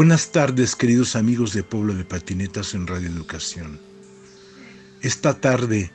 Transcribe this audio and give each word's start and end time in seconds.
Buenas 0.00 0.32
tardes, 0.32 0.76
queridos 0.76 1.14
amigos 1.14 1.52
de 1.52 1.62
Pueblo 1.62 1.92
de 1.92 2.06
Patinetas 2.06 2.72
en 2.72 2.86
Radio 2.86 3.10
Educación. 3.10 3.78
Esta 5.02 5.38
tarde 5.38 5.92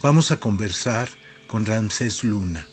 vamos 0.00 0.30
a 0.30 0.36
conversar 0.36 1.08
con 1.48 1.66
Ramsés 1.66 2.22
Luna, 2.22 2.68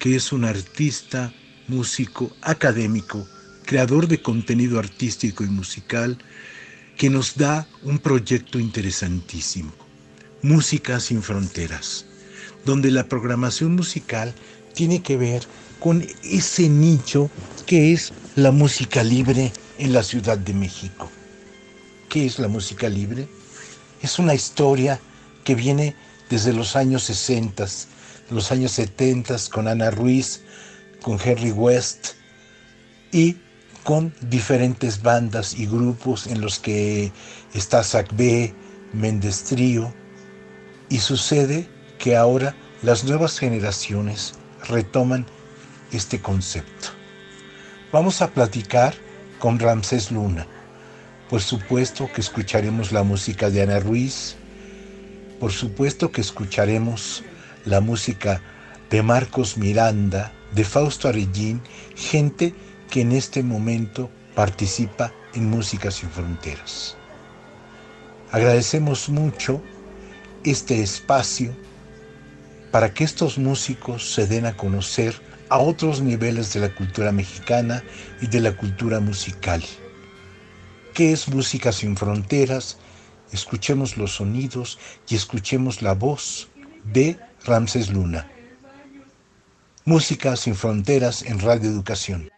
que 0.00 0.16
es 0.16 0.32
un 0.32 0.44
artista, 0.44 1.32
músico, 1.68 2.32
académico, 2.42 3.24
creador 3.66 4.08
de 4.08 4.20
contenido 4.20 4.80
artístico 4.80 5.44
y 5.44 5.46
musical, 5.46 6.18
que 6.96 7.08
nos 7.08 7.36
da 7.36 7.68
un 7.84 8.00
proyecto 8.00 8.58
interesantísimo, 8.58 9.72
Música 10.42 10.98
sin 10.98 11.22
Fronteras, 11.22 12.04
donde 12.64 12.90
la 12.90 13.04
programación 13.04 13.76
musical 13.76 14.34
tiene 14.74 15.02
que 15.02 15.16
ver 15.16 15.44
con 15.78 16.04
ese 16.24 16.68
nicho 16.68 17.30
que 17.64 17.92
es 17.92 18.12
la 18.34 18.50
música 18.50 19.04
libre 19.04 19.52
en 19.78 19.92
la 19.92 20.02
Ciudad 20.02 20.38
de 20.38 20.54
México. 20.54 21.10
¿Qué 22.08 22.26
es 22.26 22.38
la 22.38 22.48
música 22.48 22.88
libre? 22.88 23.28
Es 24.02 24.18
una 24.18 24.34
historia 24.34 25.00
que 25.44 25.54
viene 25.54 25.94
desde 26.30 26.52
los 26.52 26.76
años 26.76 27.04
60, 27.04 27.66
los 28.30 28.52
años 28.52 28.72
70 28.72 29.36
con 29.52 29.68
Ana 29.68 29.90
Ruiz, 29.90 30.42
con 31.02 31.18
Henry 31.22 31.52
West 31.52 32.14
y 33.12 33.36
con 33.84 34.12
diferentes 34.20 35.02
bandas 35.02 35.54
y 35.54 35.66
grupos 35.66 36.26
en 36.26 36.40
los 36.40 36.58
que 36.58 37.12
está 37.54 37.82
B, 38.14 38.52
Méndez 38.92 39.44
Trío, 39.44 39.94
y 40.88 40.98
sucede 40.98 41.68
que 41.98 42.16
ahora 42.16 42.56
las 42.82 43.04
nuevas 43.04 43.38
generaciones 43.38 44.34
retoman 44.68 45.26
este 45.92 46.20
concepto. 46.20 46.88
Vamos 47.92 48.20
a 48.22 48.30
platicar 48.32 49.05
con 49.38 49.58
Ramsés 49.58 50.10
Luna. 50.10 50.46
Por 51.28 51.40
supuesto 51.40 52.08
que 52.12 52.20
escucharemos 52.20 52.92
la 52.92 53.02
música 53.02 53.50
de 53.50 53.62
Ana 53.62 53.80
Ruiz, 53.80 54.36
por 55.40 55.52
supuesto 55.52 56.12
que 56.12 56.20
escucharemos 56.20 57.24
la 57.64 57.80
música 57.80 58.40
de 58.90 59.02
Marcos 59.02 59.56
Miranda, 59.56 60.32
de 60.54 60.64
Fausto 60.64 61.08
Arellín, 61.08 61.60
gente 61.96 62.54
que 62.90 63.00
en 63.00 63.12
este 63.12 63.42
momento 63.42 64.10
participa 64.34 65.12
en 65.34 65.50
Música 65.50 65.90
sin 65.90 66.08
Fronteras. 66.10 66.96
Agradecemos 68.30 69.08
mucho 69.08 69.62
este 70.44 70.80
espacio 70.82 71.54
para 72.70 72.92
que 72.92 73.04
estos 73.04 73.38
músicos 73.38 74.12
se 74.12 74.26
den 74.26 74.46
a 74.46 74.56
conocer 74.56 75.25
a 75.48 75.58
otros 75.58 76.00
niveles 76.00 76.52
de 76.52 76.60
la 76.60 76.74
cultura 76.74 77.12
mexicana 77.12 77.82
y 78.20 78.26
de 78.26 78.40
la 78.40 78.56
cultura 78.56 79.00
musical. 79.00 79.62
¿Qué 80.94 81.12
es 81.12 81.28
Música 81.28 81.72
sin 81.72 81.96
Fronteras? 81.96 82.78
Escuchemos 83.32 83.96
los 83.96 84.14
sonidos 84.16 84.78
y 85.08 85.14
escuchemos 85.14 85.82
la 85.82 85.92
voz 85.92 86.48
de 86.84 87.18
Ramses 87.44 87.90
Luna. 87.90 88.30
Música 89.84 90.36
sin 90.36 90.54
Fronteras 90.54 91.22
en 91.22 91.38
Radio 91.40 91.70
Educación. 91.70 92.30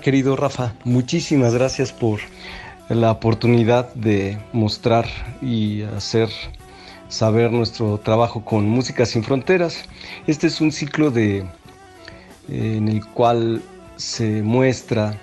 Querido 0.00 0.36
Rafa. 0.36 0.74
Muchísimas 0.84 1.54
gracias 1.54 1.92
por 1.92 2.20
la 2.88 3.10
oportunidad 3.10 3.92
de 3.94 4.38
mostrar 4.52 5.06
y 5.42 5.82
hacer 5.82 6.28
saber 7.08 7.52
nuestro 7.52 7.98
trabajo 7.98 8.44
con 8.44 8.68
Música 8.68 9.06
sin 9.06 9.22
Fronteras. 9.22 9.84
Este 10.26 10.46
es 10.46 10.60
un 10.60 10.72
ciclo 10.72 11.10
de, 11.10 11.44
en 12.48 12.88
el 12.88 13.04
cual 13.06 13.62
se 13.96 14.42
muestra 14.42 15.18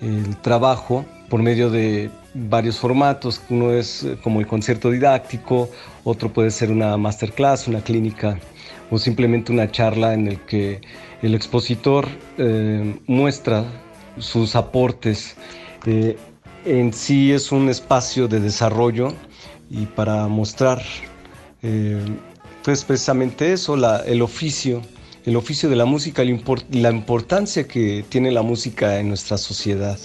el 0.00 0.36
trabajo 0.38 1.04
por 1.28 1.42
medio 1.42 1.70
de 1.70 2.10
varios 2.34 2.78
formatos. 2.78 3.40
Uno 3.50 3.72
es 3.72 4.06
como 4.22 4.40
el 4.40 4.46
concierto 4.46 4.90
didáctico, 4.90 5.70
otro 6.04 6.32
puede 6.32 6.50
ser 6.50 6.70
una 6.70 6.96
masterclass, 6.96 7.68
una 7.68 7.80
clínica 7.80 8.38
o 8.90 8.98
simplemente 8.98 9.52
una 9.52 9.70
charla 9.70 10.14
en 10.14 10.26
el 10.26 10.40
que 10.40 10.80
el 11.22 11.34
expositor 11.34 12.08
eh, 12.38 12.98
muestra 13.06 13.64
sus 14.20 14.56
aportes. 14.56 15.36
Eh, 15.86 16.16
en 16.64 16.92
sí 16.92 17.32
es 17.32 17.52
un 17.52 17.68
espacio 17.68 18.28
de 18.28 18.40
desarrollo 18.40 19.14
y 19.70 19.86
para 19.86 20.28
mostrar 20.28 20.82
eh, 21.62 21.98
pues 22.62 22.84
precisamente 22.84 23.52
eso, 23.52 23.76
el 24.04 24.22
oficio, 24.22 24.82
el 25.24 25.36
oficio 25.36 25.68
de 25.68 25.76
la 25.76 25.86
música, 25.86 26.22
la 26.70 26.90
importancia 26.90 27.66
que 27.66 28.04
tiene 28.08 28.30
la 28.30 28.42
música 28.42 28.98
en 28.98 29.08
nuestra 29.08 29.38
sociedad. 29.38 29.98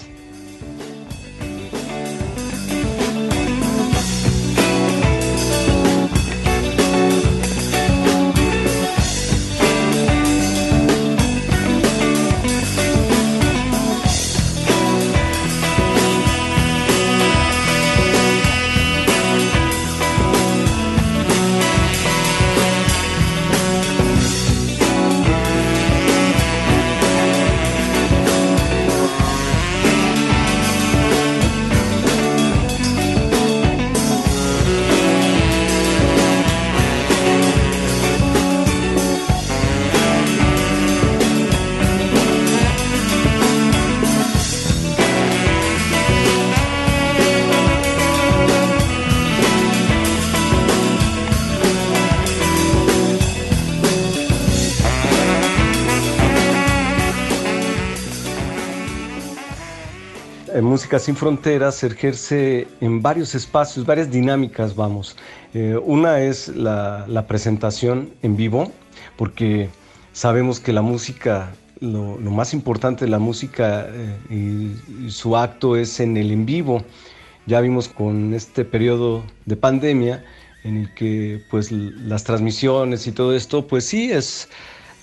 Sin 60.99 61.15
Fronteras 61.15 61.83
ejerce 61.83 62.67
en 62.79 63.01
varios 63.01 63.35
espacios, 63.35 63.85
varias 63.85 64.09
dinámicas, 64.09 64.75
vamos. 64.75 65.15
Eh, 65.53 65.77
una 65.83 66.21
es 66.21 66.47
la, 66.49 67.25
presentación 67.27 68.11
en 68.21 68.37
vivo, 68.37 68.71
porque 69.17 69.69
sabemos 70.13 70.59
que 70.59 70.71
la 70.71 70.81
música, 70.81 71.51
lo, 71.81 72.17
más 72.19 72.53
importante 72.53 73.05
de 73.05 73.11
la 73.11 73.19
música 73.19 73.87
eh, 73.89 74.73
y, 75.05 75.09
su 75.09 75.35
acto 75.35 75.75
es 75.75 75.99
en 75.99 76.17
el 76.17 76.31
en 76.31 76.45
vivo. 76.45 76.83
Ya 77.45 77.61
vimos 77.61 77.87
con 77.87 78.33
este 78.33 78.63
periodo 78.63 79.23
de 79.45 79.55
pandemia 79.55 80.23
en 80.63 80.77
el 80.77 80.93
que 80.93 81.41
pues 81.49 81.71
las 81.71 82.23
transmisiones 82.23 83.05
y 83.07 83.11
todo 83.11 83.35
esto, 83.35 83.67
pues 83.67 83.85
sí, 83.85 84.11
es, 84.11 84.49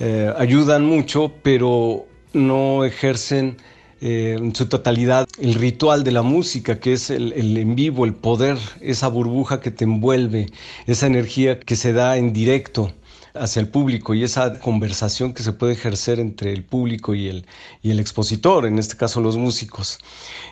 eh, 0.01 0.33
ayudan 0.39 0.85
mucho, 0.85 1.33
pero 1.43 2.07
no 2.33 2.85
ejercen 2.85 3.57
eh, 4.05 4.35
en 4.37 4.53
su 4.53 4.67
totalidad 4.67 5.29
el 5.39 5.55
ritual 5.55 6.03
de 6.03 6.11
la 6.11 6.23
música, 6.23 6.81
que 6.81 6.93
es 6.93 7.09
el, 7.09 7.33
en 7.57 7.77
vivo, 7.77 8.05
el 8.05 8.15
poder, 8.15 8.59
esa 8.81 9.07
burbuja 9.07 9.61
que 9.61 9.71
te 9.71 9.85
envuelve, 9.85 10.47
esa 10.89 11.07
energía 11.07 11.61
que 11.61 11.77
se 11.77 11.93
da 11.93 12.17
en 12.17 12.33
directo 12.33 12.93
hacia 13.35 13.61
el 13.61 13.69
público 13.69 14.13
y 14.13 14.25
esa 14.25 14.59
conversación 14.59 15.33
que 15.33 15.45
se 15.45 15.53
puede 15.53 15.75
ejercer 15.75 16.19
entre 16.19 16.53
el 16.53 16.65
público 16.65 17.15
y 17.15 17.29
el, 17.29 17.47
y 17.81 17.93
el 17.93 18.01
expositor, 18.01 18.67
en 18.67 18.81
este 18.81 18.97
caso 18.97 19.21
los 19.21 19.37
músicos. 19.37 19.99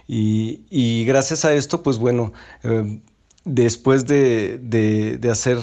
Y, 0.06 1.04
gracias 1.04 1.44
a 1.44 1.52
esto, 1.52 1.82
pues 1.82 1.98
bueno, 1.98 2.32
eh, 2.62 3.00
después 3.44 4.06
de, 4.06 4.58
de 4.58 5.30
hacer 5.30 5.58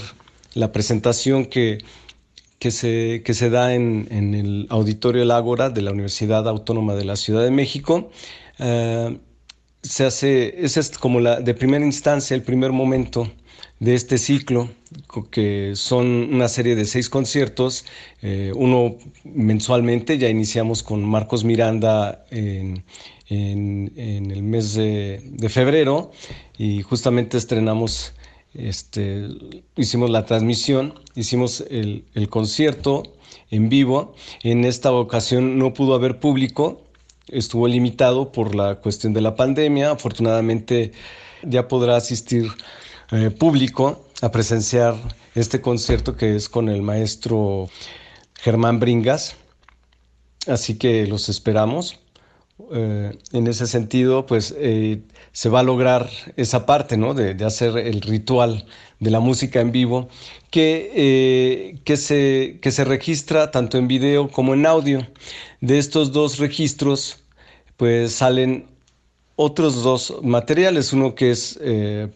la 0.55 0.73
presentación 0.73 1.45
que 1.45 1.77
que 2.59 2.71
se, 2.71 3.21
que 3.23 3.33
se 3.33 3.49
da 3.49 3.73
en, 3.73 4.07
en, 4.11 4.33
el 4.33 4.67
Auditorio 4.69 5.21
El 5.21 5.31
Ágora 5.31 5.69
de 5.69 5.81
la 5.81 5.91
Universidad 5.91 6.47
Autónoma 6.47 6.95
de 6.95 7.05
la 7.05 7.15
Ciudad 7.15 7.43
de 7.43 7.51
México. 7.51 8.09
Eh, 8.59 9.17
se 9.83 10.05
hace, 10.05 10.65
ese 10.65 10.79
es 10.79 10.89
como 10.97 11.19
la 11.19 11.39
de 11.39 11.53
primera 11.53 11.85
instancia, 11.85 12.35
el 12.35 12.43
primer 12.43 12.71
momento 12.71 13.31
de 13.79 13.93
este 13.93 14.17
ciclo, 14.17 14.69
que 15.31 15.73
son 15.75 16.33
una 16.33 16.47
serie 16.47 16.75
de 16.75 16.85
seis 16.85 17.09
conciertos, 17.09 17.85
eh, 18.21 18.51
uno 18.55 18.95
mensualmente, 19.23 20.17
ya 20.17 20.29
iniciamos 20.29 20.81
con 20.81 21.03
Marcos 21.03 21.43
Miranda 21.43 22.25
en, 22.31 22.83
en, 23.29 23.93
en 23.95 24.31
el 24.31 24.41
mes 24.41 24.73
de, 24.73 25.21
de, 25.23 25.49
febrero 25.49 26.11
y 26.57 26.81
justamente 26.81 27.37
estrenamos 27.37 28.13
este, 28.57 29.27
hicimos 29.75 30.09
la 30.09 30.25
transmisión, 30.25 30.99
hicimos 31.15 31.63
el, 31.69 32.03
concierto 32.29 33.03
en 33.51 33.69
vivo. 33.69 34.15
En 34.43 34.65
esta 34.65 34.91
ocasión 34.91 35.57
no 35.57 35.73
pudo 35.73 35.93
haber 35.93 36.19
público, 36.19 36.81
estuvo 37.27 37.67
limitado 37.67 38.31
por 38.31 38.55
la 38.55 38.75
cuestión 38.75 39.13
de 39.13 39.21
la 39.21 39.35
pandemia. 39.35 39.91
Afortunadamente 39.91 40.91
ya 41.43 41.67
podrá 41.67 41.97
asistir 41.97 42.47
eh, 43.11 43.29
público 43.29 44.05
a 44.21 44.31
presenciar 44.31 44.95
este 45.35 45.61
concierto 45.61 46.15
que 46.15 46.35
es 46.35 46.49
con 46.49 46.67
el 46.67 46.81
maestro 46.81 47.69
Germán 48.39 48.79
Bringas. 48.79 49.35
Así 50.47 50.77
que 50.77 51.05
los 51.05 51.29
esperamos. 51.29 51.99
Eh, 52.71 53.15
en 53.33 53.47
ese 53.47 53.67
sentido, 53.67 54.25
pues 54.25 54.53
eh, 54.57 55.01
se 55.31 55.49
va 55.49 55.59
a 55.59 55.63
lograr 55.63 56.09
esa 56.37 56.65
parte, 56.65 56.97
¿no? 56.97 57.13
De, 57.13 57.31
hacer 57.45 57.77
el 57.77 58.01
ritual 58.01 58.65
de 58.99 59.11
la 59.11 59.19
música 59.19 59.61
en 59.61 59.71
vivo, 59.71 60.09
que, 60.49 60.91
eh, 60.95 61.79
que, 61.85 61.97
se, 61.97 62.59
que 62.61 62.71
se 62.71 62.83
registra 62.83 63.51
tanto 63.51 63.77
en 63.77 63.87
video 63.87 64.29
como 64.29 64.53
en 64.55 64.65
audio. 64.65 65.07
De 65.61 65.77
estos 65.77 66.11
dos 66.11 66.39
registros, 66.39 67.23
pues 67.77 68.13
salen 68.13 68.67
otros 69.35 69.83
dos 69.83 70.15
materiales, 70.23 70.93
uno 70.93 71.13
que 71.13 71.31
es 71.31 71.59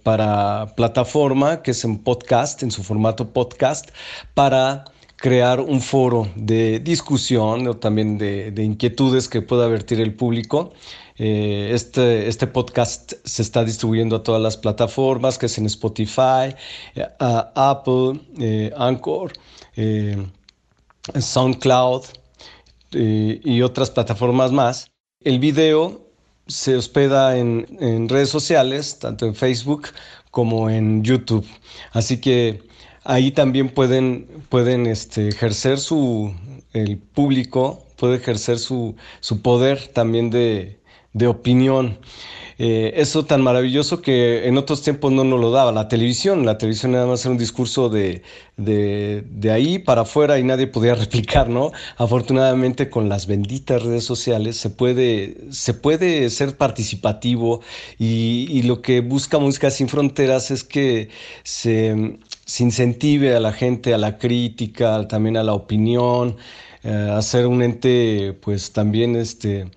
para 0.04 0.74
plataforma, 0.76 1.62
que 1.62 1.72
es 1.72 1.84
en 1.86 2.00
podcast, 2.00 2.64
en 2.64 2.72
su 2.72 2.84
formato 2.84 3.32
podcast, 3.32 3.92
para 4.34 4.86
crear 5.22 5.60
un 5.60 5.82
foro 5.82 6.28
de 6.36 6.80
discusión 6.80 7.68
o 7.68 7.78
también 7.78 8.18
de, 8.18 8.52
inquietudes 8.58 9.30
que 9.30 9.44
pueda 9.44 9.68
vertir 9.68 10.02
el 10.02 10.16
público. 10.16 10.74
Eh, 11.16 11.70
este, 11.74 12.28
este 12.28 12.48
podcast 12.48 13.14
se 13.24 13.44
está 13.44 13.64
distribuyendo 13.64 14.16
a 14.16 14.24
todas 14.24 14.42
las 14.42 14.58
plataformas, 14.58 15.38
que 15.38 15.46
es 15.46 15.60
en 15.60 15.68
Spotify, 15.68 16.56
eh, 16.96 17.08
Apple, 17.20 18.20
eh, 18.40 18.74
Anchor, 18.76 19.34
SoundCloud 21.14 22.02
y 22.94 23.62
otras 23.62 23.92
plataformas 23.92 24.52
más. 24.52 24.92
El 25.24 25.38
video 25.38 26.02
se 26.48 26.76
hospeda 26.76 27.38
en 27.38 28.10
redes 28.10 28.30
sociales, 28.30 28.98
tanto 28.98 29.28
en 29.28 29.36
Facebook 29.36 29.90
como 30.32 30.68
en 30.70 31.04
YouTube. 31.04 31.46
Así 31.94 32.20
que 32.20 32.71
ahí 33.04 33.32
también 33.32 33.70
pueden, 33.70 34.28
pueden 34.50 34.88
este, 34.88 35.28
ejercer 35.30 35.80
su, 35.80 36.34
el 36.74 36.98
público 36.98 37.86
puede 37.98 38.16
ejercer 38.18 38.58
su, 38.58 38.96
su 39.20 39.42
poder 39.42 39.88
también 39.90 40.32
de, 40.32 40.80
de 41.14 41.28
opinión. 41.28 42.00
Eh, 42.58 42.94
eso 43.02 43.26
tan 43.26 43.42
maravilloso 43.42 44.02
que 44.02 44.48
en 44.48 44.58
otros 44.58 44.84
tiempos 44.84 45.12
no 45.12 45.24
nos 45.24 45.40
lo 45.40 45.52
daba 45.52 45.72
la 45.72 45.88
televisión. 45.88 46.46
La 46.46 46.58
televisión 46.58 46.92
nada 46.92 47.08
más 47.08 47.24
era 47.26 47.32
un 47.32 47.38
discurso 47.38 47.90
de, 47.90 48.22
de, 48.58 49.24
de, 49.30 49.52
ahí 49.52 49.80
para 49.80 50.02
afuera 50.02 50.38
y 50.40 50.44
nadie 50.44 50.68
podía 50.68 50.96
replicar, 51.06 51.50
¿no? 51.50 51.72
Afortunadamente 51.98 52.90
con 52.90 53.10
las 53.10 53.26
benditas 53.28 53.84
redes 53.84 54.04
sociales 54.04 54.58
se 54.58 54.70
puede, 54.70 55.38
se 55.52 55.74
puede 55.74 56.30
ser 56.30 56.56
participativo 56.58 57.62
y, 57.98 58.48
y 58.50 58.64
lo 58.64 58.82
que 58.82 59.02
busca 59.02 59.40
Música 59.40 59.72
Sin 59.72 59.90
Fronteras 59.90 60.52
es 60.52 60.64
que 60.64 61.10
se, 61.44 62.20
se 62.46 62.64
incentive 62.64 63.36
a 63.36 63.40
la 63.40 63.54
gente 63.54 63.94
a 63.94 63.98
la 63.98 64.18
crítica, 64.18 65.08
también 65.08 65.38
a 65.38 65.44
la 65.44 65.54
opinión, 65.54 66.38
eh, 66.84 67.10
a 67.12 67.22
ser 67.22 67.48
un 67.48 67.62
ente 67.62 68.34
pues 68.42 68.72
también 68.72 69.16
este 69.16 69.70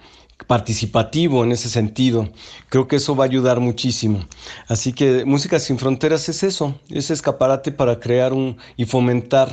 participativo 0.47 1.45
en 1.45 1.53
ese 1.53 1.69
sentido. 1.69 2.29
Creo 2.69 2.89
que 2.89 2.97
eso 2.97 3.17
va 3.17 3.25
a 3.25 3.29
ayudar 3.29 3.61
muchísimo. 3.61 4.21
Así 4.69 4.93
que 4.93 5.25
Música 5.25 5.59
sin 5.59 5.79
Fronteras 5.79 6.29
es 6.29 6.43
eso, 6.43 6.79
es 6.91 7.11
escaparate 7.11 7.73
para 7.73 8.01
crear 8.01 8.33
un 8.33 8.57
y 8.77 8.85
fomentar 8.85 9.51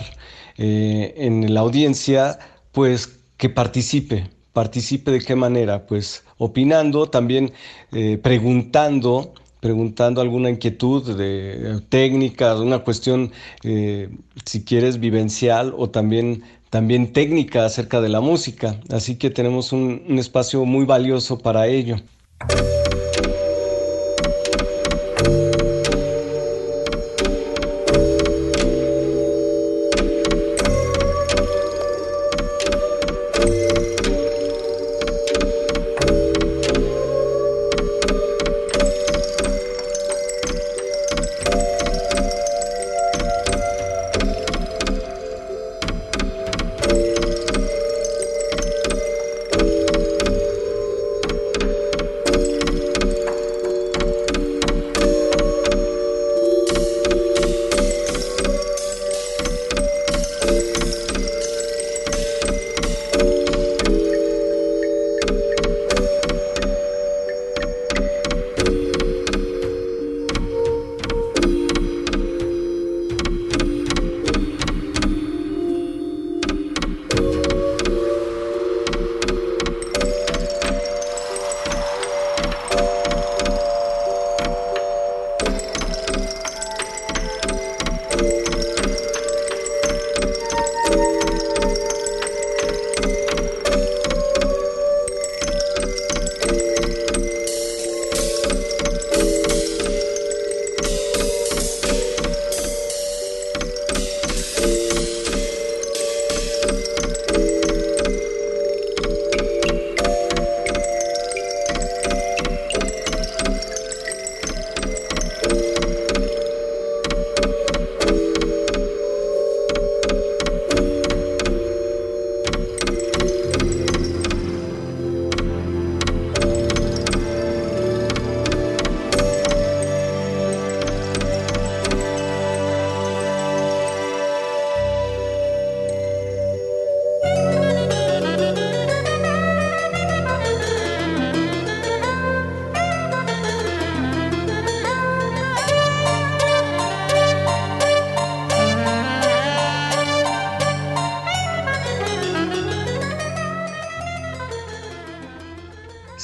eh, 0.58 1.14
en 1.18 1.54
la 1.54 1.62
audiencia, 1.62 2.40
pues 2.72 3.20
que 3.38 3.50
participe. 3.50 4.30
¿Participe 4.54 5.12
de 5.12 5.22
qué 5.22 5.36
manera? 5.36 5.86
Pues 5.86 6.26
opinando, 6.38 7.10
también 7.10 7.54
eh, 7.94 8.18
preguntando, 8.22 9.34
preguntando 9.62 10.20
alguna 10.20 10.50
inquietud 10.50 11.16
de 11.16 11.80
técnica, 11.88 12.60
una 12.60 12.80
cuestión, 12.80 13.32
eh, 13.64 14.10
si 14.46 14.66
quieres, 14.66 15.00
vivencial 15.00 15.74
o 15.78 15.90
también 15.90 16.44
también 16.70 17.12
técnica 17.12 17.66
acerca 17.66 18.00
de 18.00 18.08
la 18.08 18.22
música, 18.22 18.80
así 18.90 19.18
que 19.18 19.30
tenemos 19.30 19.74
un 19.74 20.18
espacio 20.18 20.64
muy 20.64 20.86
valioso 20.86 21.38
para 21.38 21.68
ello. 21.68 21.98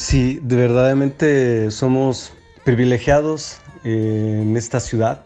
Sí, 0.10 0.40
de 0.42 0.56
verdaderamente 0.56 1.70
somos 1.70 2.32
privilegiados 2.64 3.58
eh, 3.84 4.40
en 4.42 4.56
esta 4.56 4.80
ciudad, 4.80 5.26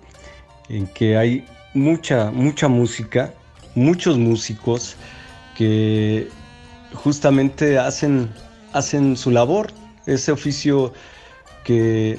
en 0.69 0.87
que 0.87 1.17
hay 1.17 1.45
mucha, 1.75 2.31
mucha 2.31 2.67
música, 2.67 3.31
muchos 3.75 4.17
músicos 4.17 4.95
que 5.55 6.29
justamente 6.95 7.77
hacen, 7.77 8.33
hacen 8.73 9.17
su 9.17 9.29
labor, 9.29 9.71
ese 10.07 10.31
oficio 10.31 10.93
que, 11.63 12.17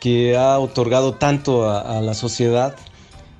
que 0.00 0.38
ha 0.38 0.58
otorgado 0.58 1.16
tanto 1.16 1.68
a, 1.68 2.00
la 2.00 2.14
sociedad. 2.14 2.76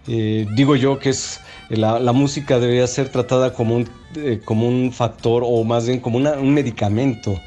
Eh, 0.06 0.46
digo 0.54 0.76
yo 0.76 0.98
que 0.98 1.08
es 1.08 1.40
la, 1.70 2.12
música 2.12 2.58
debería 2.58 2.86
ser 2.88 3.08
tratada 3.08 3.54
como 3.54 3.76
un, 3.76 3.88
eh, 4.16 4.38
como 4.44 4.68
un 4.68 4.92
factor 4.92 5.44
o 5.46 5.64
más 5.64 5.86
bien 5.86 5.98
como 5.98 6.18
un 6.18 6.52
medicamento 6.52 7.40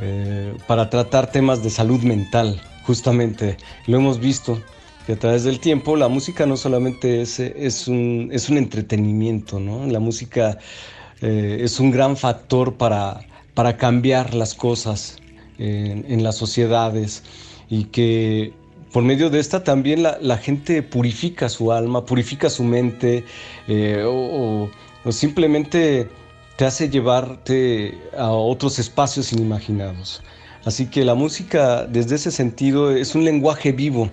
eh, 0.00 0.54
para 0.66 0.88
tratar 0.90 1.30
temas 1.30 1.62
de 1.62 1.70
salud 1.70 2.00
mental, 2.02 2.60
justamente. 2.84 3.56
Lo 3.86 3.98
hemos 3.98 4.18
visto 4.18 4.60
que 5.06 5.12
a 5.12 5.18
través 5.18 5.44
del 5.44 5.60
tiempo 5.60 5.96
la 5.96 6.08
música 6.08 6.46
no 6.46 6.56
solamente 6.56 7.22
es, 7.22 7.40
es, 7.40 7.88
un, 7.88 8.30
es 8.32 8.48
un 8.48 8.58
entretenimiento, 8.58 9.60
¿no? 9.60 9.86
La 9.86 10.00
música 10.00 10.58
eh, 11.20 11.58
es 11.60 11.80
un 11.80 11.90
gran 11.90 12.16
factor 12.16 12.74
para, 12.74 13.20
para 13.54 13.76
cambiar 13.76 14.34
las 14.34 14.54
cosas 14.54 15.18
en, 15.58 16.22
las 16.24 16.36
sociedades 16.36 17.22
y 17.68 17.84
que 17.84 18.52
por 18.92 19.04
medio 19.04 19.30
de 19.30 19.38
esta 19.38 19.62
también 19.62 20.02
la, 20.02 20.36
gente 20.38 20.82
purifica 20.82 21.48
su 21.48 21.72
alma, 21.72 22.04
purifica 22.04 22.50
su 22.50 22.64
mente 22.64 23.24
eh, 23.68 24.02
o, 24.04 24.68
o 25.04 25.12
simplemente 25.12 26.08
te 26.56 26.64
hace 26.64 26.88
llevarte 26.88 27.98
a 28.16 28.30
otros 28.30 28.78
espacios 28.78 29.32
inimaginados. 29.32 30.22
Así 30.64 30.86
que 30.86 31.04
la 31.04 31.14
música 31.14 31.86
desde 31.86 32.16
ese 32.16 32.30
sentido 32.30 32.90
es 32.90 33.14
un 33.14 33.24
lenguaje 33.24 33.72
vivo. 33.72 34.10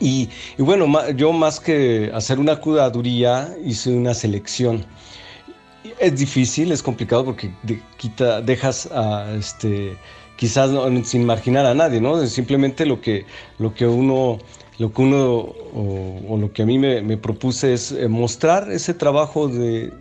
Y, 0.00 0.28
bueno, 0.58 1.10
yo 1.10 1.32
más 1.32 1.58
que 1.60 2.10
hacer 2.14 2.38
una 2.38 2.56
curaduría 2.56 3.54
hice 3.64 3.90
una 3.90 4.14
selección. 4.14 4.84
Es 5.98 6.16
difícil, 6.16 6.70
es 6.72 6.82
complicado 6.82 7.24
porque 7.24 7.52
dejas 8.44 8.88
este, 9.36 9.96
quizás 10.36 10.70
sin 11.04 11.24
marginar 11.24 11.66
a 11.66 11.74
nadie, 11.74 12.00
¿no? 12.00 12.24
Simplemente 12.26 12.86
lo 12.86 13.00
que 13.00 13.26
uno 13.58 14.38
lo 14.82 14.92
que 14.92 15.00
uno 15.00 15.54
o, 15.74 16.36
lo 16.36 16.52
que 16.52 16.62
a 16.62 16.66
mí 16.66 16.76
me, 16.76 17.16
propuse 17.16 17.72
es 17.72 17.92
eh, 17.92 18.08
mostrar 18.08 18.68
ese 18.72 18.92
trabajo 18.92 19.46
de, 19.46 19.92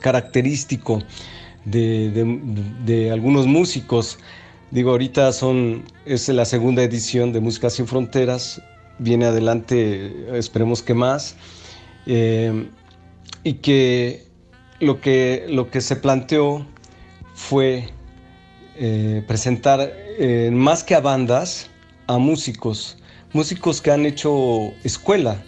característico 0.00 1.02
de, 1.64 3.10
algunos 3.10 3.46
músicos. 3.46 4.18
Digo, 4.70 4.90
ahorita 4.90 5.32
son, 5.32 5.82
es 6.04 6.28
la 6.28 6.44
segunda 6.44 6.82
edición 6.82 7.32
de 7.32 7.40
Música 7.40 7.70
Sin 7.70 7.86
Fronteras, 7.86 8.60
viene 8.98 9.24
adelante, 9.24 10.12
esperemos 10.38 10.82
que 10.82 10.92
más, 10.92 11.34
eh, 12.04 12.68
y 13.44 13.54
que 13.54 14.26
lo, 14.80 15.00
que 15.00 15.46
lo 15.48 15.70
que 15.70 15.80
se 15.80 15.96
planteó 15.96 16.66
fue 17.32 17.88
eh, 18.76 19.24
presentar 19.26 19.90
más 20.52 20.84
que 20.84 20.94
a 20.94 21.00
bandas, 21.00 21.70
a 22.08 22.18
músicos 22.18 22.98
músicos 23.34 23.82
que 23.82 23.90
han 23.90 24.06
hecho 24.06 24.72
escuela, 24.84 25.42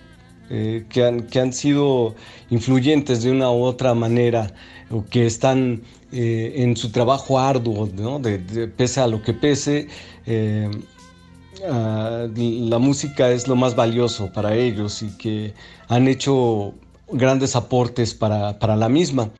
eh, 0.51 0.85
que, 0.91 1.05
han, 1.05 1.23
que, 1.23 1.41
han, 1.41 1.53
sido 1.53 2.15
influyentes 2.51 3.23
de 3.23 3.31
una 3.31 3.51
u 3.51 3.63
otra 3.63 3.95
manera, 3.95 4.53
o 4.91 5.05
que 5.05 5.25
están 5.27 5.83
eh, 6.13 6.53
en 6.57 6.77
su 6.77 6.91
trabajo 6.91 7.39
arduo, 7.39 7.87
de, 7.87 8.69
pese 8.69 9.01
a 9.01 9.07
lo 9.07 9.23
que 9.23 9.33
pese, 9.33 9.89
eh, 10.27 10.71
la 11.63 12.79
música 12.79 13.31
es 13.31 13.49
lo 13.49 13.57
más 13.57 13.75
valioso 13.75 14.31
para 14.33 14.55
ellos 14.55 15.03
y 15.03 15.17
que 15.17 15.55
han 15.89 16.07
hecho 16.07 16.75
grandes 17.11 17.57
aportes 17.57 18.15
para, 18.15 18.59
para 18.59 18.77
la 18.77 18.89
misma. 18.89 19.31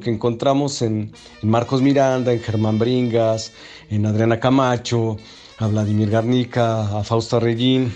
Que 0.00 0.10
encontramos 0.10 0.82
en, 0.82 1.12
Marcos 1.42 1.82
Miranda, 1.82 2.32
en 2.32 2.40
Germán 2.40 2.78
Bringas, 2.78 3.52
en 3.90 4.06
Adriana 4.06 4.40
Camacho, 4.40 5.16
a 5.58 5.66
Vladimir 5.66 6.10
Garnica, 6.10 6.98
a 6.98 7.04
Fausta 7.04 7.38
Regín, 7.38 7.92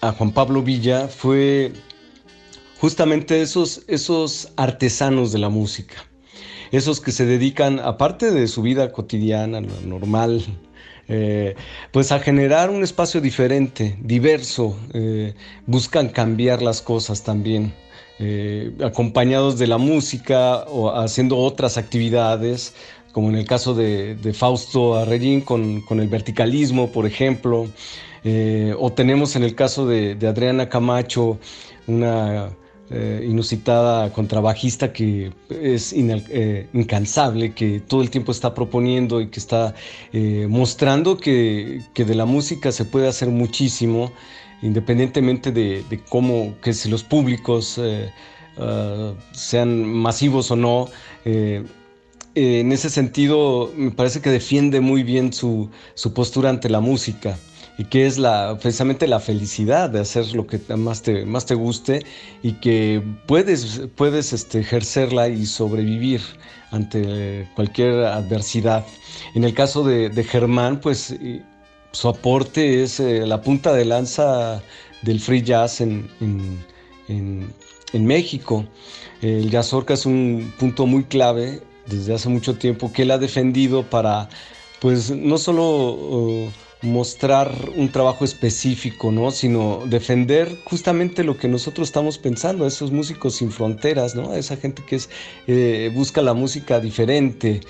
a 0.00 0.12
Juan 0.12 0.32
Pablo 0.32 0.62
Villa, 0.62 1.08
fue 1.08 1.72
justamente 2.80 3.42
esos, 3.42 3.82
esos 3.88 4.52
artesanos 4.56 5.32
de 5.32 5.38
la 5.38 5.48
música, 5.48 5.96
esos 6.72 7.00
que 7.00 7.12
se 7.12 7.26
dedican, 7.26 7.78
aparte 7.80 8.30
de 8.30 8.46
su 8.48 8.62
vida 8.62 8.92
cotidiana, 8.92 9.60
lo 9.60 9.80
normal, 9.82 10.42
eh, 11.08 11.56
pues 11.90 12.12
a 12.12 12.20
generar 12.20 12.70
un 12.70 12.84
espacio 12.84 13.20
diferente, 13.20 13.98
diverso, 14.00 14.76
eh, 14.94 15.34
buscan 15.66 16.08
cambiar 16.08 16.62
las 16.62 16.80
cosas 16.80 17.24
también. 17.24 17.74
Acompañados 18.84 19.58
de 19.58 19.66
la 19.66 19.78
música 19.78 20.64
o 20.68 20.90
haciendo 20.90 21.38
otras 21.38 21.78
actividades, 21.78 22.74
como 23.12 23.28
en 23.30 23.36
el 23.36 23.46
caso 23.46 23.74
de, 23.74 24.16
Fausto 24.34 24.96
Arregín 24.96 25.40
con, 25.40 25.80
con, 25.80 26.00
el 26.00 26.08
verticalismo, 26.08 26.90
por 26.92 27.06
ejemplo, 27.06 27.68
o 28.78 28.92
tenemos 28.92 29.36
en 29.36 29.44
el 29.44 29.54
caso 29.54 29.86
de, 29.86 30.16
Adriana 30.26 30.68
Camacho 30.68 31.38
una 31.86 32.50
eh, 32.92 33.24
inusitada 33.24 34.12
contrabajista 34.12 34.92
que 34.92 35.32
es 35.48 35.92
eh, 35.92 36.66
incansable, 36.72 37.54
que 37.54 37.78
todo 37.78 38.02
el 38.02 38.10
tiempo 38.10 38.32
está 38.32 38.52
proponiendo 38.52 39.20
y 39.20 39.28
que 39.28 39.38
está 39.38 39.76
eh, 40.12 40.48
mostrando 40.50 41.16
que, 41.16 41.82
de 41.94 42.14
la 42.16 42.24
música 42.24 42.72
se 42.72 42.84
puede 42.84 43.06
hacer 43.06 43.28
muchísimo, 43.28 44.10
independientemente 44.62 45.52
de, 45.52 46.00
cómo, 46.08 46.54
que 46.62 46.72
si 46.72 46.88
los 46.88 47.02
públicos 47.02 47.80
ah, 48.58 49.12
sean 49.32 49.84
masivos 49.84 50.50
o 50.50 50.56
no. 50.56 50.88
en 51.24 52.72
ese 52.72 52.90
sentido, 52.90 53.72
me 53.76 53.90
parece 53.90 54.20
que 54.20 54.30
defiende 54.30 54.80
muy 54.80 55.02
bien 55.02 55.32
su 55.32 55.70
postura 56.14 56.50
ante 56.50 56.68
la 56.68 56.80
música 56.80 57.36
y 57.80 57.84
que 57.86 58.06
es 58.06 58.18
la, 58.18 58.58
precisamente 58.60 59.06
la 59.06 59.20
felicidad 59.20 59.88
de 59.88 60.00
hacer 60.00 60.34
lo 60.34 60.46
que 60.46 60.60
más 60.76 61.00
te, 61.00 61.24
más 61.24 61.46
te 61.46 61.54
guste 61.54 62.04
y 62.42 62.52
que 62.60 63.02
puedes, 63.26 63.80
puedes 63.94 64.34
este, 64.34 64.60
ejercerla 64.60 65.28
y 65.28 65.46
sobrevivir 65.46 66.20
ante 66.72 67.48
cualquier 67.56 68.04
adversidad. 68.04 68.84
En 69.34 69.44
el 69.44 69.54
caso 69.54 69.82
de, 69.82 70.24
Germán, 70.24 70.78
pues 70.78 71.16
su 71.92 72.08
aporte 72.08 72.82
es 72.82 73.00
eh, 73.00 73.26
la 73.26 73.42
punta 73.42 73.72
de 73.72 73.84
lanza 73.84 74.62
del 75.02 75.20
free 75.20 75.42
jazz 75.42 75.80
en, 75.80 76.08
en, 77.08 78.06
México. 78.06 78.64
El 79.20 79.50
jazz 79.50 79.72
orca 79.72 79.94
es 79.94 80.06
un 80.06 80.52
punto 80.58 80.86
muy 80.86 81.04
clave 81.04 81.60
desde 81.86 82.14
hace 82.14 82.28
mucho 82.28 82.56
tiempo 82.56 82.92
que 82.92 83.02
él 83.02 83.10
ha 83.10 83.18
defendido 83.18 83.82
para, 83.82 84.28
pues, 84.80 85.10
no 85.10 85.38
solo 85.38 86.52
mostrar 86.82 87.52
un 87.76 87.90
trabajo 87.90 88.24
específico, 88.24 89.12
¿no? 89.12 89.30
Sino 89.30 89.82
defender 89.86 90.56
justamente 90.64 91.24
lo 91.24 91.36
que 91.36 91.48
nosotros 91.48 91.88
estamos 91.88 92.18
pensando, 92.18 92.66
esos 92.66 92.90
músicos 92.90 93.36
sin 93.36 93.50
fronteras, 93.50 94.14
¿no? 94.14 94.34
Esa 94.34 94.56
gente 94.56 94.82
que 94.86 94.98
eh, 95.46 95.90
busca 95.94 96.22
la 96.22 96.32
música 96.32 96.80
diferente, 96.80 97.60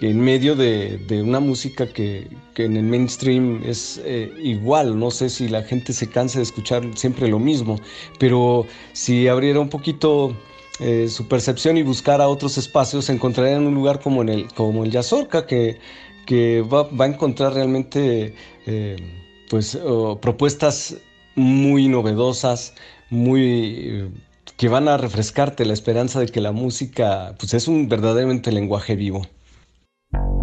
que 0.00 0.10
en 0.10 0.20
medio 0.20 0.56
de, 0.56 1.22
una 1.22 1.40
música 1.40 1.86
que, 1.86 2.26
en 2.56 2.76
el 2.76 2.84
mainstream 2.84 3.62
es 3.64 4.00
eh, 4.04 4.32
igual, 4.42 4.98
no 4.98 5.10
sé 5.10 5.28
si 5.28 5.48
la 5.48 5.62
gente 5.62 5.92
se 5.92 6.08
cansa 6.08 6.38
de 6.38 6.44
escuchar 6.44 6.82
siempre 6.94 7.28
lo 7.28 7.38
mismo, 7.38 7.78
pero 8.18 8.66
si 8.92 9.28
abriera 9.28 9.60
un 9.60 9.68
poquito 9.68 10.34
eh, 10.80 11.06
su 11.08 11.28
percepción 11.28 11.76
y 11.76 11.82
buscara 11.82 12.28
otros 12.28 12.56
espacios, 12.58 13.10
encontrarían 13.10 13.66
un 13.66 13.74
lugar 13.74 14.00
como, 14.00 14.22
en 14.22 14.30
el, 14.30 14.52
como 14.54 14.84
el 14.84 14.90
Yazorca, 14.90 15.46
que 15.46 15.78
que 16.30 16.62
va, 16.62 16.88
a 16.96 17.06
encontrar 17.08 17.54
realmente 17.54 18.36
eh, 18.64 18.96
pues, 19.48 19.76
propuestas 20.20 20.96
muy 21.34 21.88
novedosas, 21.88 22.74
muy, 23.10 24.12
que 24.56 24.68
van 24.68 24.86
a 24.86 24.96
refrescarte 24.96 25.64
la 25.64 25.72
esperanza 25.72 26.20
de 26.20 26.26
que 26.26 26.40
la 26.40 26.52
música 26.52 27.34
pues, 27.36 27.52
es 27.54 27.66
un 27.66 27.88
verdaderamente 27.88 28.52
lenguaje 28.52 28.94
vivo. 28.94 29.26
thank 30.12 30.24
you 30.24 30.39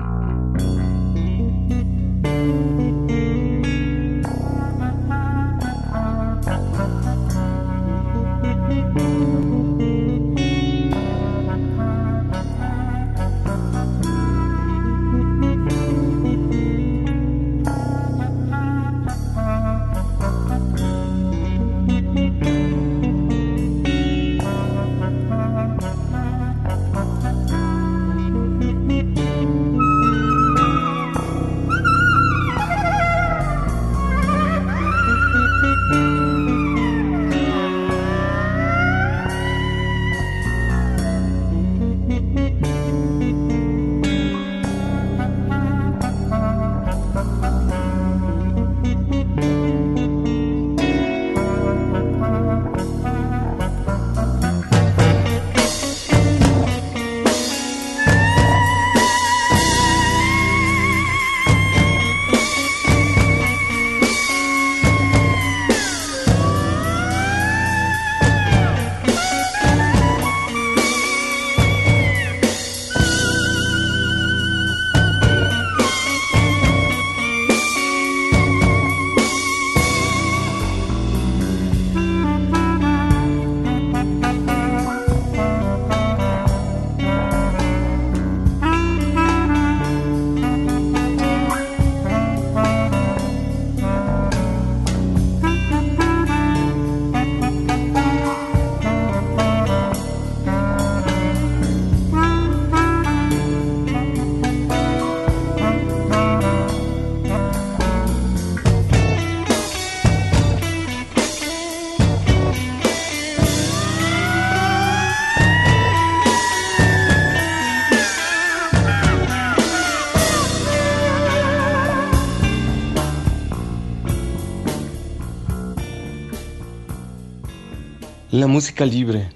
La 128.38 128.46
música 128.46 128.86
libre. 128.86 129.32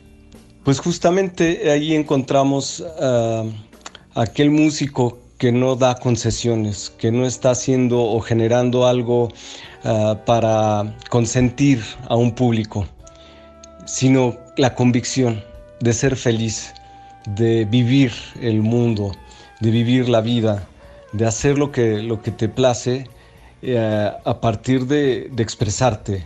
Pues 0.64 0.80
justamente 0.80 1.72
ahí 1.72 1.96
encontramos 1.96 2.84
a 3.02 3.44
aquel 4.14 4.52
músico 4.52 5.18
que 5.40 5.52
no 5.52 5.76
da 5.76 5.96
concesiones, 5.96 6.92
que 7.00 7.12
no 7.12 7.26
está 7.26 7.50
haciendo 7.50 8.00
o 8.00 8.20
generando 8.20 8.86
algo 8.86 9.30
ah, 9.84 10.22
para 10.24 10.96
consentir 11.10 11.82
a 12.10 12.16
un 12.16 12.36
público, 12.36 12.86
sino 13.88 14.38
la 14.56 14.76
convicción 14.76 15.44
de 15.80 15.94
ser 15.94 16.16
feliz, 16.16 16.72
de 17.26 17.66
vivir 17.66 18.12
el 18.40 18.62
mundo, 18.62 19.14
de 19.62 19.72
vivir 19.72 20.10
la 20.10 20.22
vida, 20.22 20.68
de 21.12 21.26
hacer 21.26 21.58
lo 21.58 21.72
que, 21.72 22.04
lo 22.04 22.22
que 22.22 22.30
te 22.30 22.48
place 22.48 23.10
eh, 23.64 24.12
a 24.24 24.40
partir 24.40 24.86
de 24.86 25.32
expresarte 25.40 26.24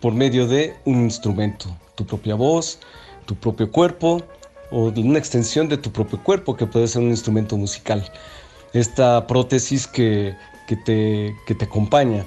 por 0.00 0.14
medio 0.14 0.46
de 0.46 0.74
un 0.84 1.02
instrumento 1.02 1.76
tu 1.94 2.04
propia 2.04 2.34
voz, 2.34 2.78
tu 3.26 3.34
propio 3.34 3.70
cuerpo 3.70 4.22
o 4.70 4.92
una 4.96 5.18
extensión 5.18 5.68
de 5.68 5.76
tu 5.76 5.92
propio 5.92 6.22
cuerpo 6.22 6.56
que 6.56 6.66
puede 6.66 6.88
ser 6.88 7.02
un 7.02 7.10
instrumento 7.10 7.56
musical. 7.56 8.10
Esta 8.72 9.26
prótesis 9.26 9.86
que, 9.86 10.34
te, 10.84 11.34
te, 11.46 11.64
acompaña. 11.64 12.24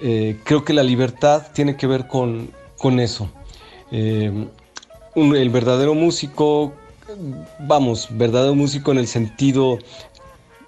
Eh, 0.00 0.36
creo 0.44 0.64
que 0.64 0.72
la 0.72 0.82
libertad 0.82 1.46
tiene 1.52 1.76
que 1.76 1.86
ver 1.86 2.08
con, 2.08 2.50
eso. 2.98 3.30
Eh, 3.92 4.48
el 5.14 5.50
verdadero 5.50 5.94
músico, 5.94 6.74
vamos, 7.60 8.08
verdadero 8.10 8.54
músico 8.54 8.90
en 8.90 8.98
el 8.98 9.06
sentido 9.06 9.78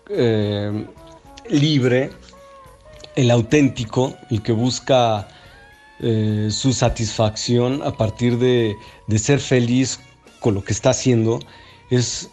eh, 0.09 0.87
libre, 1.49 2.13
el 3.17 3.31
auténtico, 3.31 4.15
el 4.31 4.43
que 4.43 4.53
busca 4.53 5.27
eh, 6.01 6.49
su 6.51 6.73
satisfacción 6.73 7.83
a 7.83 7.93
partir 7.93 8.39
de, 8.39 8.77
ser 9.17 9.41
feliz 9.41 10.01
con 10.41 10.55
lo 10.55 10.65
que 10.65 10.73
está 10.73 10.91
haciendo, 10.91 11.41
es 11.91 12.31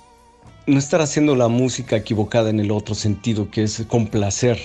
no 0.67 0.80
estar 0.80 1.02
haciendo 1.02 1.36
la 1.36 1.47
música 1.47 1.95
equivocada 1.95 2.49
en 2.49 2.60
el 2.60 2.71
otro 2.71 2.95
sentido, 2.95 3.49
que 3.49 3.63
es 3.63 3.84
complacer 3.88 4.60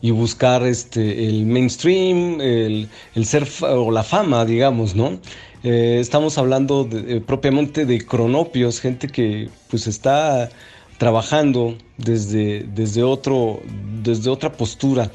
y 0.00 0.10
buscar 0.10 0.64
este, 0.64 1.26
el 1.26 1.46
mainstream, 1.46 2.40
el, 2.40 2.88
el 3.14 3.26
ser 3.26 3.48
o 3.62 3.90
la 3.90 4.02
fama, 4.02 4.44
digamos, 4.44 4.94
¿no? 4.94 5.18
Eh, 5.64 5.98
estamos 5.98 6.36
hablando 6.36 6.84
de, 6.84 7.22
propiamente 7.22 7.86
de 7.86 8.04
cronopios, 8.04 8.80
gente 8.80 9.08
que 9.08 9.48
pues 9.70 9.86
está 9.86 10.50
trabajando 10.98 11.78
desde, 11.96 12.64
desde, 12.74 13.02
otro, 13.02 13.62
desde 14.02 14.28
otra 14.28 14.52
postura. 14.52 15.10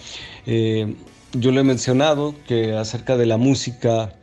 Eh, 0.47 0.95
yo 1.33 1.51
le 1.51 1.61
he 1.61 1.63
mencionado 1.63 2.33
que 2.47 2.73
acerca 2.73 3.17
de 3.17 3.25
la 3.25 3.37
música, 3.37 4.13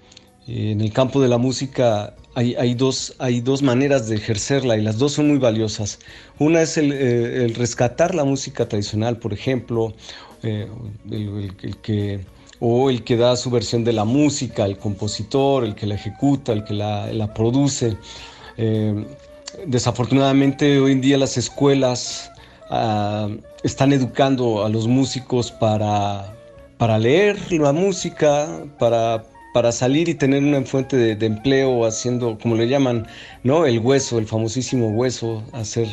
eh, 0.49 0.73
en 0.73 0.81
el 0.81 0.93
campo 0.93 1.21
de 1.21 1.29
la 1.29 1.39
música 1.39 2.15
hay, 2.35 2.75
dos, 2.75 3.15
hay 3.19 3.41
dos 3.41 3.63
maneras 3.63 4.09
de 4.09 4.17
ejercerla 4.17 4.77
y 4.77 4.83
las 4.83 4.99
dos 4.99 5.13
son 5.13 5.29
muy 5.29 5.39
valiosas. 5.39 6.01
Una 6.39 6.61
es 6.61 6.77
el, 6.77 6.93
eh, 6.93 7.51
rescatar 7.57 8.15
la 8.15 8.25
música 8.25 8.69
tradicional, 8.69 9.17
por 9.17 9.33
ejemplo, 9.33 9.95
el, 10.43 11.79
que, 11.81 12.21
o 12.61 12.91
el 12.91 13.05
que 13.05 13.17
da 13.17 13.37
su 13.37 13.49
versión 13.51 13.85
de 13.85 13.95
la 13.95 14.05
música, 14.05 14.67
el 14.67 14.77
compositor, 14.77 15.65
el 15.65 15.75
que 15.75 15.87
la 15.87 15.95
ejecuta, 15.95 16.53
el 16.53 16.65
que 16.65 16.75
la, 16.75 17.33
produce. 17.33 17.97
desafortunadamente 19.67 20.79
hoy 20.79 20.93
en 20.93 21.01
día 21.01 21.17
las 21.17 21.39
escuelas 21.39 22.31
ah, 22.69 23.31
están 23.63 23.95
educando 23.95 24.63
a 24.63 24.69
los 24.69 24.87
músicos 24.87 25.51
para, 25.51 26.36
para 26.79 26.99
leer 26.99 27.53
la 27.53 27.73
música, 27.73 28.65
para, 28.79 29.25
para 29.55 29.73
salir 29.73 30.09
y 30.09 30.15
tener 30.15 30.43
una 30.43 30.63
fuente 30.63 30.97
de, 30.97 31.27
empleo 31.27 31.85
haciendo, 31.87 32.39
como 32.39 32.57
le 32.57 32.69
llaman, 32.69 33.07
¿no? 33.43 33.67
El 33.67 33.79
hueso, 33.79 34.19
el 34.19 34.27
famosísimo 34.27 34.89
hueso, 34.89 35.43
hacer, 35.53 35.89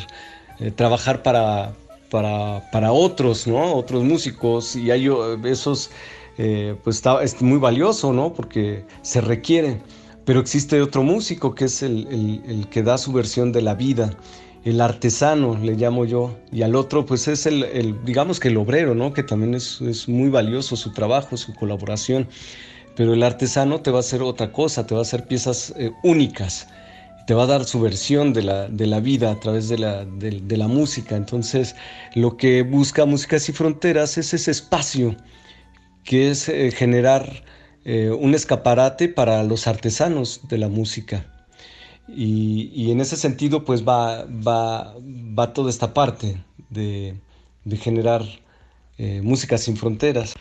eh, 0.60 0.70
trabajar 0.70 1.22
para, 1.22 1.72
para, 2.10 2.68
para, 2.70 2.92
otros, 2.92 3.46
¿no? 3.46 3.74
Otros 3.74 4.04
músicos 4.04 4.76
y 4.76 4.90
hay 4.90 5.08
esos, 5.44 5.90
eh, 6.36 6.76
pues 6.84 6.96
está, 6.96 7.22
es 7.22 7.40
muy 7.40 7.58
valioso, 7.58 8.12
¿no? 8.12 8.34
Porque 8.34 8.84
se 9.02 9.20
requiere. 9.20 9.80
Pero 10.26 10.40
existe 10.40 10.80
otro 10.80 11.02
músico 11.02 11.54
que 11.54 11.66
es 11.66 11.82
el, 11.82 12.42
el 12.46 12.68
que 12.68 12.82
da 12.82 12.96
su 12.96 13.12
versión 13.12 13.52
de 13.52 13.60
la 13.60 13.74
vida 13.74 14.16
el 14.64 14.80
artesano, 14.80 15.58
le 15.58 15.74
llamo 15.74 16.06
yo, 16.06 16.38
y 16.50 16.62
al 16.62 16.74
otro 16.74 17.04
pues 17.04 17.28
es 17.28 17.44
el, 17.46 17.98
digamos 18.04 18.40
que 18.40 18.48
el 18.48 18.56
obrero, 18.56 18.94
¿no? 18.94 19.12
Que 19.12 19.22
también 19.22 19.54
es, 19.54 20.08
muy 20.08 20.30
valioso 20.30 20.74
su 20.76 20.92
trabajo, 20.92 21.36
su 21.36 21.54
colaboración, 21.54 22.26
pero 22.96 23.12
el 23.12 23.22
artesano 23.22 23.80
te 23.82 23.90
va 23.90 23.98
a 23.98 24.00
hacer 24.00 24.22
otra 24.22 24.52
cosa, 24.52 24.86
te 24.86 24.94
va 24.94 25.00
a 25.00 25.02
hacer 25.02 25.26
piezas 25.26 25.74
eh, 25.76 25.92
únicas, 26.02 26.66
te 27.26 27.34
va 27.34 27.42
a 27.42 27.46
dar 27.46 27.64
su 27.66 27.78
versión 27.80 28.32
de 28.32 28.42
la, 28.42 28.68
de 28.68 28.86
la 28.86 29.00
vida 29.00 29.30
a 29.32 29.38
través 29.38 29.68
de 29.68 29.78
la, 29.78 30.06
de, 30.06 30.56
la 30.56 30.68
música, 30.68 31.16
entonces 31.16 31.76
lo 32.14 32.36
que 32.38 32.62
busca 32.62 33.04
Músicas 33.04 33.48
y 33.50 33.52
Fronteras 33.52 34.16
es 34.16 34.32
ese 34.32 34.50
espacio 34.50 35.14
que 36.04 36.30
es 36.30 36.48
eh, 36.48 36.70
generar 36.70 37.44
eh, 37.84 38.10
un 38.10 38.34
escaparate 38.34 39.08
para 39.08 39.42
los 39.42 39.66
artesanos 39.66 40.40
de 40.48 40.58
la 40.58 40.68
música 40.68 41.33
y, 42.08 42.90
en 42.90 43.00
ese 43.00 43.16
sentido, 43.16 43.64
pues 43.64 43.86
va, 43.86 44.24
va, 44.24 44.94
va 44.98 45.52
toda 45.52 45.70
esta 45.70 45.94
parte 45.94 46.42
de, 46.70 47.16
generar 47.80 48.22
eh, 48.98 49.20
música 49.22 49.58
sin 49.58 49.76
fronteras. 49.76 50.34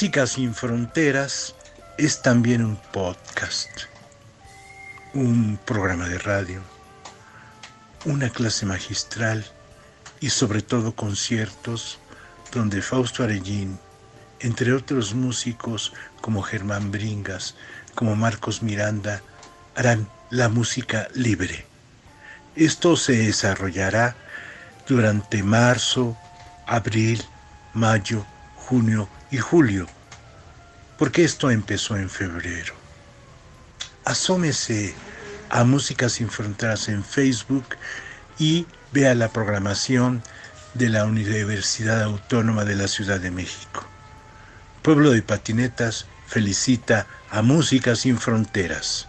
Música 0.00 0.26
sin 0.26 0.54
Fronteras 0.54 1.54
es 1.98 2.22
también 2.22 2.64
un 2.64 2.76
podcast, 2.90 3.68
un 5.12 5.58
programa 5.66 6.08
de 6.08 6.16
radio, 6.16 6.62
una 8.06 8.30
clase 8.30 8.64
magistral 8.64 9.44
y 10.18 10.30
sobre 10.30 10.62
todo 10.62 10.96
conciertos 10.96 11.98
donde 12.50 12.80
Fausto 12.80 13.24
Arellín, 13.24 13.78
entre 14.38 14.72
otros 14.72 15.12
músicos 15.12 15.92
como 16.22 16.40
Germán 16.40 16.90
Bringas, 16.90 17.54
como 17.94 18.16
Marcos 18.16 18.62
Miranda, 18.62 19.20
harán 19.76 20.08
la 20.30 20.48
música 20.48 21.08
libre. 21.12 21.66
Esto 22.56 22.96
se 22.96 23.18
desarrollará 23.18 24.16
durante 24.88 25.42
marzo, 25.42 26.16
abril, 26.66 27.22
mayo, 27.74 28.24
junio 28.56 29.06
y 29.30 29.38
julio 29.38 29.86
porque 31.00 31.24
esto 31.24 31.50
empezó 31.50 31.96
en 31.96 32.10
febrero. 32.10 32.74
Asómese 34.04 34.94
a 35.48 35.64
Música 35.64 36.10
Sin 36.10 36.28
Fronteras 36.28 36.90
en 36.90 37.02
Facebook 37.02 37.64
y 38.38 38.66
vea 38.92 39.14
la 39.14 39.30
programación 39.30 40.22
de 40.74 40.90
la 40.90 41.06
Universidad 41.06 42.02
Autónoma 42.02 42.66
de 42.66 42.76
la 42.76 42.86
Ciudad 42.86 43.18
de 43.18 43.30
México. 43.30 43.86
Pueblo 44.82 45.12
de 45.12 45.22
Patinetas 45.22 46.04
felicita 46.26 47.06
a 47.30 47.40
Música 47.40 47.96
Sin 47.96 48.18
Fronteras. 48.18 49.08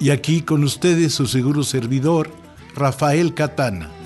Y 0.00 0.10
aquí 0.10 0.42
con 0.42 0.64
ustedes 0.64 1.14
su 1.14 1.26
seguro 1.26 1.64
servidor, 1.64 2.30
Rafael 2.74 3.34
Catana. 3.34 3.97